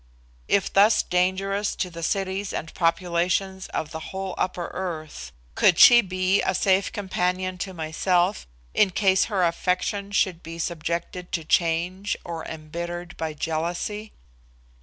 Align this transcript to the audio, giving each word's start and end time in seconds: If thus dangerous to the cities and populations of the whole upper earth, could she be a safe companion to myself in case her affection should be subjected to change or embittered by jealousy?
If 0.47 0.73
thus 0.73 1.03
dangerous 1.03 1.75
to 1.75 1.91
the 1.91 2.01
cities 2.01 2.53
and 2.53 2.73
populations 2.73 3.67
of 3.67 3.91
the 3.91 3.99
whole 4.09 4.33
upper 4.35 4.69
earth, 4.73 5.31
could 5.53 5.77
she 5.77 6.01
be 6.01 6.41
a 6.41 6.55
safe 6.55 6.91
companion 6.91 7.59
to 7.59 7.71
myself 7.71 8.47
in 8.73 8.89
case 8.89 9.25
her 9.25 9.43
affection 9.43 10.09
should 10.09 10.41
be 10.41 10.57
subjected 10.57 11.31
to 11.33 11.43
change 11.45 12.17
or 12.25 12.43
embittered 12.45 13.15
by 13.17 13.35
jealousy? 13.35 14.11